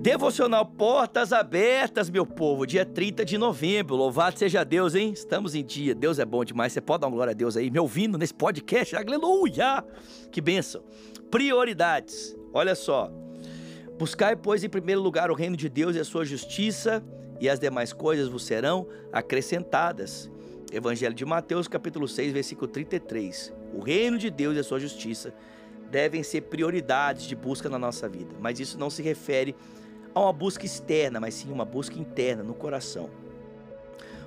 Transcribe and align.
Devocional 0.00 0.64
Portas 0.64 1.32
Abertas, 1.32 2.08
meu 2.08 2.24
povo, 2.24 2.64
dia 2.64 2.86
30 2.86 3.24
de 3.24 3.36
novembro. 3.36 3.96
Louvado 3.96 4.38
seja 4.38 4.62
Deus, 4.62 4.94
hein? 4.94 5.10
Estamos 5.12 5.56
em 5.56 5.64
dia. 5.64 5.92
Deus 5.92 6.20
é 6.20 6.24
bom 6.24 6.44
demais. 6.44 6.72
Você 6.72 6.80
pode 6.80 7.00
dar 7.00 7.08
uma 7.08 7.16
glória 7.16 7.32
a 7.32 7.34
Deus 7.34 7.56
aí, 7.56 7.68
me 7.68 7.80
ouvindo 7.80 8.16
nesse 8.16 8.32
podcast. 8.32 8.94
Aleluia! 8.94 9.84
Que 10.30 10.40
bênção. 10.40 10.84
Prioridades. 11.32 12.36
Olha 12.52 12.76
só. 12.76 13.10
Buscai, 13.98 14.36
pois, 14.36 14.62
em 14.62 14.68
primeiro 14.68 15.00
lugar 15.00 15.32
o 15.32 15.34
reino 15.34 15.56
de 15.56 15.68
Deus 15.68 15.96
e 15.96 15.98
a 15.98 16.04
sua 16.04 16.24
justiça, 16.24 17.04
e 17.40 17.48
as 17.48 17.58
demais 17.58 17.92
coisas 17.92 18.28
vos 18.28 18.44
serão 18.44 18.86
acrescentadas. 19.12 20.30
Evangelho 20.72 21.14
de 21.14 21.24
Mateus, 21.24 21.66
capítulo 21.66 22.06
6, 22.06 22.32
versículo 22.32 22.68
33. 22.68 23.52
O 23.74 23.80
reino 23.80 24.16
de 24.16 24.30
Deus 24.30 24.56
e 24.56 24.60
a 24.60 24.64
sua 24.64 24.78
justiça 24.78 25.34
devem 25.90 26.22
ser 26.22 26.42
prioridades 26.42 27.24
de 27.24 27.34
busca 27.34 27.68
na 27.68 27.78
nossa 27.78 28.08
vida, 28.08 28.36
mas 28.38 28.60
isso 28.60 28.78
não 28.78 28.90
se 28.90 29.02
refere 29.02 29.56
uma 30.18 30.32
busca 30.32 30.64
externa, 30.64 31.20
mas 31.20 31.34
sim 31.34 31.50
uma 31.50 31.64
busca 31.64 31.98
interna, 31.98 32.42
no 32.42 32.54
coração. 32.54 33.10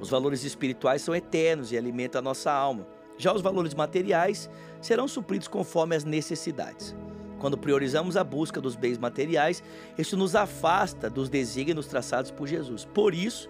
Os 0.00 0.10
valores 0.10 0.44
espirituais 0.44 1.02
são 1.02 1.14
eternos 1.14 1.70
e 1.72 1.76
alimentam 1.76 2.18
a 2.18 2.22
nossa 2.22 2.52
alma. 2.52 2.86
Já 3.16 3.32
os 3.32 3.40
valores 3.40 3.74
materiais 3.74 4.50
serão 4.80 5.06
supridos 5.06 5.46
conforme 5.46 5.94
as 5.94 6.04
necessidades. 6.04 6.94
Quando 7.38 7.58
priorizamos 7.58 8.16
a 8.16 8.24
busca 8.24 8.60
dos 8.60 8.76
bens 8.76 8.98
materiais, 8.98 9.62
isso 9.98 10.16
nos 10.16 10.34
afasta 10.34 11.10
dos 11.10 11.28
desígnios 11.28 11.86
traçados 11.86 12.30
por 12.30 12.46
Jesus. 12.46 12.84
Por 12.84 13.14
isso, 13.14 13.48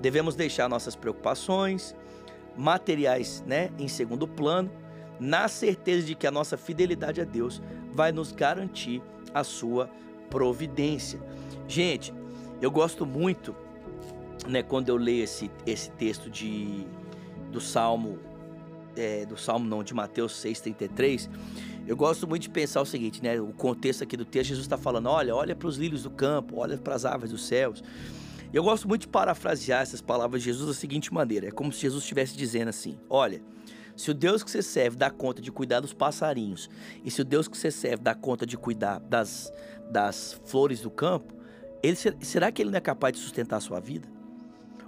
devemos 0.00 0.34
deixar 0.34 0.68
nossas 0.68 0.94
preocupações 0.94 1.94
materiais 2.56 3.44
né, 3.46 3.70
em 3.78 3.88
segundo 3.88 4.26
plano, 4.26 4.70
na 5.20 5.48
certeza 5.48 6.06
de 6.06 6.14
que 6.14 6.26
a 6.26 6.30
nossa 6.30 6.56
fidelidade 6.56 7.20
a 7.20 7.24
Deus 7.24 7.60
vai 7.92 8.12
nos 8.12 8.32
garantir 8.32 9.02
a 9.32 9.42
sua 9.44 9.90
providência. 10.28 11.20
Gente, 11.68 12.12
eu 12.60 12.70
gosto 12.70 13.04
muito, 13.04 13.54
né, 14.46 14.62
quando 14.62 14.88
eu 14.88 14.96
leio 14.96 15.24
esse, 15.24 15.50
esse 15.66 15.90
texto 15.92 16.30
de, 16.30 16.86
do 17.50 17.60
Salmo, 17.60 18.18
é, 18.96 19.26
do 19.26 19.36
Salmo 19.36 19.68
não, 19.68 19.82
de 19.82 19.92
Mateus 19.94 20.32
6,33, 20.34 21.28
eu 21.86 21.96
gosto 21.96 22.26
muito 22.26 22.42
de 22.42 22.50
pensar 22.50 22.80
o 22.80 22.86
seguinte, 22.86 23.22
né, 23.22 23.40
o 23.40 23.52
contexto 23.52 24.02
aqui 24.02 24.16
do 24.16 24.24
texto, 24.24 24.48
Jesus 24.48 24.66
está 24.66 24.76
falando, 24.76 25.08
olha, 25.08 25.34
olha 25.34 25.54
para 25.54 25.68
os 25.68 25.76
lírios 25.76 26.02
do 26.02 26.10
campo, 26.10 26.58
olha 26.58 26.76
para 26.78 26.94
as 26.94 27.04
aves 27.04 27.30
dos 27.30 27.46
céus. 27.46 27.82
Eu 28.52 28.64
gosto 28.64 28.88
muito 28.88 29.02
de 29.02 29.08
parafrasear 29.08 29.82
essas 29.82 30.00
palavras 30.00 30.40
de 30.42 30.46
Jesus 30.46 30.66
da 30.68 30.74
seguinte 30.74 31.12
maneira, 31.12 31.48
é 31.48 31.50
como 31.50 31.72
se 31.72 31.80
Jesus 31.80 32.02
estivesse 32.02 32.36
dizendo 32.36 32.68
assim, 32.68 32.96
olha, 33.08 33.40
se 33.96 34.10
o 34.10 34.14
Deus 34.14 34.42
que 34.42 34.50
você 34.50 34.62
serve 34.62 34.96
dá 34.96 35.10
conta 35.10 35.40
de 35.40 35.50
cuidar 35.50 35.80
dos 35.80 35.94
passarinhos, 35.94 36.68
e 37.04 37.10
se 37.10 37.22
o 37.22 37.24
Deus 37.24 37.48
que 37.48 37.56
você 37.56 37.70
serve 37.70 38.02
dá 38.02 38.14
conta 38.14 38.44
de 38.44 38.56
cuidar 38.56 39.00
das, 39.00 39.52
das 39.90 40.40
flores 40.44 40.80
do 40.80 40.90
campo, 40.90 41.34
ele, 41.82 41.96
será 42.20 42.50
que 42.50 42.62
ele 42.62 42.70
não 42.70 42.78
é 42.78 42.80
capaz 42.80 43.14
de 43.14 43.20
sustentar 43.20 43.56
a 43.56 43.60
sua 43.60 43.80
vida? 43.80 44.08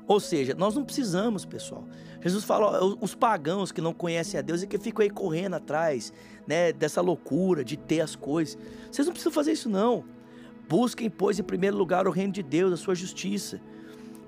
Ou 0.07 0.19
seja, 0.19 0.55
nós 0.55 0.75
não 0.75 0.85
precisamos, 0.85 1.45
pessoal. 1.45 1.85
Jesus 2.23 2.43
fala, 2.43 2.83
os 3.01 3.15
pagãos 3.15 3.71
que 3.71 3.81
não 3.81 3.93
conhecem 3.93 4.39
a 4.39 4.43
Deus 4.43 4.63
e 4.63 4.67
que 4.67 4.79
ficam 4.79 5.03
aí 5.03 5.11
correndo 5.11 5.55
atrás, 5.55 6.13
né, 6.47 6.73
dessa 6.73 7.03
loucura 7.03 7.63
de 7.63 7.77
ter 7.77 8.01
as 8.01 8.17
coisas. 8.17 8.59
Vocês 8.91 9.07
não 9.07 9.13
precisam 9.13 9.33
fazer 9.33 9.53
isso 9.53 9.69
não. 9.69 10.05
Busquem, 10.67 11.11
pois, 11.11 11.39
em 11.39 11.43
primeiro 11.43 11.77
lugar 11.77 12.09
o 12.09 12.11
reino 12.11 12.33
de 12.33 12.43
Deus, 12.43 12.73
a 12.73 12.77
sua 12.77 12.95
justiça, 12.95 13.61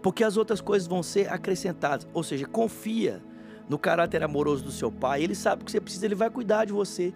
porque 0.03 0.23
as 0.23 0.37
outras 0.37 0.61
coisas 0.61 0.87
vão 0.87 1.03
ser 1.03 1.33
acrescentadas. 1.33 2.07
Ou 2.13 2.23
seja, 2.23 2.47
confia 2.47 3.23
no 3.67 3.79
caráter 3.79 4.23
amoroso 4.23 4.65
do 4.65 4.71
seu 4.71 4.93
pai. 4.93 5.23
Ele 5.23 5.35
sabe 5.35 5.63
o 5.63 5.65
que 5.65 5.73
você 5.73 5.81
precisa, 5.81 6.05
ele 6.05 6.15
vai 6.15 6.29
cuidar 6.29 6.67
de 6.67 6.73
você. 6.73 7.15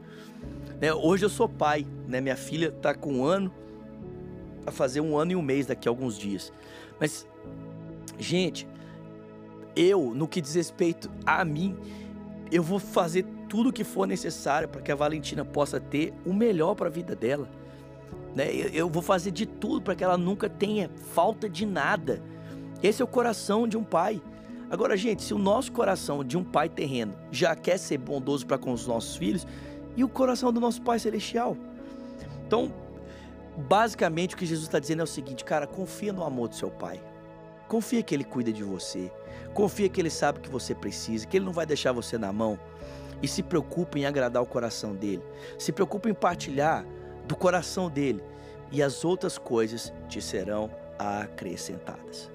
Né? 0.84 0.92
Hoje 0.92 1.24
eu 1.24 1.30
sou 1.30 1.48
pai, 1.48 1.86
né? 2.06 2.20
Minha 2.20 2.36
filha 2.36 2.68
está 2.68 2.92
com 2.92 3.14
um 3.14 3.24
ano, 3.24 3.50
a 4.66 4.70
fazer 4.70 5.00
um 5.00 5.16
ano 5.16 5.32
e 5.32 5.36
um 5.36 5.40
mês 5.40 5.64
daqui 5.64 5.88
a 5.88 5.90
alguns 5.90 6.18
dias. 6.18 6.52
Mas, 7.00 7.26
gente, 8.18 8.68
eu, 9.74 10.12
no 10.14 10.28
que 10.28 10.42
diz 10.42 10.54
respeito 10.54 11.10
a 11.24 11.42
mim, 11.42 11.74
eu 12.52 12.62
vou 12.62 12.78
fazer 12.78 13.24
tudo 13.48 13.70
o 13.70 13.72
que 13.72 13.82
for 13.82 14.06
necessário 14.06 14.68
para 14.68 14.82
que 14.82 14.92
a 14.92 14.94
Valentina 14.94 15.42
possa 15.42 15.80
ter 15.80 16.12
o 16.22 16.34
melhor 16.34 16.74
para 16.74 16.88
a 16.88 16.90
vida 16.90 17.16
dela. 17.16 17.48
Né? 18.34 18.54
Eu, 18.54 18.68
eu 18.68 18.90
vou 18.90 19.00
fazer 19.00 19.30
de 19.30 19.46
tudo 19.46 19.80
para 19.80 19.94
que 19.94 20.04
ela 20.04 20.18
nunca 20.18 20.50
tenha 20.50 20.90
falta 21.14 21.48
de 21.48 21.64
nada. 21.64 22.22
Esse 22.82 23.00
é 23.00 23.04
o 23.06 23.08
coração 23.08 23.66
de 23.66 23.78
um 23.78 23.84
pai. 23.84 24.20
Agora, 24.68 24.98
gente, 24.98 25.22
se 25.22 25.32
o 25.32 25.38
nosso 25.38 25.72
coração 25.72 26.22
de 26.22 26.36
um 26.36 26.44
pai 26.44 26.68
terreno 26.68 27.14
já 27.30 27.56
quer 27.56 27.78
ser 27.78 27.96
bondoso 27.96 28.46
para 28.46 28.58
com 28.58 28.70
os 28.70 28.86
nossos 28.86 29.16
filhos, 29.16 29.46
e 29.96 30.04
o 30.04 30.08
coração 30.08 30.52
do 30.52 30.60
nosso 30.60 30.82
pai 30.82 30.98
celestial? 30.98 31.56
Então, 32.46 32.72
Basicamente 33.56 34.34
o 34.34 34.38
que 34.38 34.46
Jesus 34.46 34.66
está 34.66 34.78
dizendo 34.78 35.00
é 35.00 35.04
o 35.04 35.06
seguinte, 35.06 35.44
cara, 35.44 35.66
confia 35.66 36.12
no 36.12 36.24
amor 36.24 36.48
do 36.48 36.56
seu 36.56 36.70
pai. 36.70 37.00
Confia 37.68 38.02
que 38.02 38.14
ele 38.14 38.24
cuida 38.24 38.52
de 38.52 38.64
você. 38.64 39.10
Confia 39.52 39.88
que 39.88 40.00
ele 40.00 40.10
sabe 40.10 40.40
que 40.40 40.48
você 40.48 40.74
precisa, 40.74 41.26
que 41.26 41.36
ele 41.36 41.44
não 41.44 41.52
vai 41.52 41.64
deixar 41.64 41.92
você 41.92 42.18
na 42.18 42.32
mão. 42.32 42.58
E 43.22 43.28
se 43.28 43.42
preocupe 43.42 44.00
em 44.00 44.06
agradar 44.06 44.42
o 44.42 44.46
coração 44.46 44.94
dele. 44.94 45.22
Se 45.56 45.70
preocupe 45.70 46.10
em 46.10 46.14
partilhar 46.14 46.84
do 47.26 47.36
coração 47.36 47.88
dele. 47.88 48.22
E 48.72 48.82
as 48.82 49.04
outras 49.04 49.38
coisas 49.38 49.92
te 50.08 50.20
serão 50.20 50.68
acrescentadas. 50.98 52.33